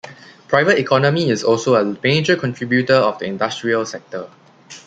Private 0.47 0.79
economy 0.79 1.29
is 1.29 1.43
also 1.43 1.75
a 1.75 1.95
major 2.01 2.35
contributor 2.35 2.95
of 2.95 3.19
the 3.19 3.25
industrial 3.25 3.85
sector. 3.85 4.27